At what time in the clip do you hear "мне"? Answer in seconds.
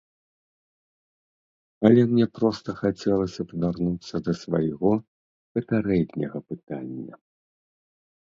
2.11-2.25